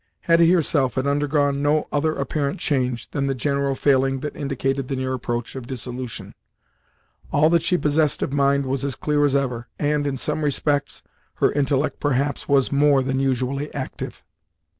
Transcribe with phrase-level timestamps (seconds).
[0.21, 4.95] Hetty herself had undergone no other apparent change than the general failing that indicated the
[4.95, 6.33] near approach of dissolution.
[7.31, 11.03] All that she possessed of mind was as clear as ever, and, in some respects,
[11.35, 14.23] her intellect perhaps was more than usually active.